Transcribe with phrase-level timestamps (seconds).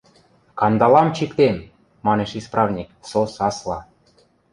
[0.29, 1.57] –...Кандалам чиктем!–
[2.05, 3.79] манеш исправник, со сасла.